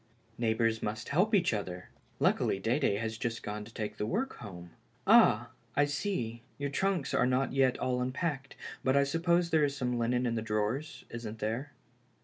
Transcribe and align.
"Neighbors 0.45 0.81
must 0.81 1.09
help 1.09 1.35
each 1.35 1.53
other. 1.53 1.89
Luckily 2.19 2.57
Dede 2.57 2.97
has 2.99 3.19
just 3.19 3.43
gone 3.43 3.63
to 3.65 3.71
take 3.71 3.97
the 3.97 4.05
work 4.07 4.37
home. 4.37 4.71
Ah, 5.05 5.49
I 5.75 5.85
see, 5.85 6.41
your 6.57 6.71
trunks 6.71 7.13
are 7.13 7.27
not 7.27 7.53
yet 7.53 7.77
all 7.77 8.01
unpacked, 8.01 8.55
but 8.83 8.97
I 8.97 9.03
suppose 9.03 9.51
there 9.51 9.63
is 9.63 9.77
some 9.77 9.99
linen 9.99 10.25
in 10.25 10.33
the 10.33 10.41
drawers— 10.41 11.03
isn't 11.11 11.37
there 11.37 11.73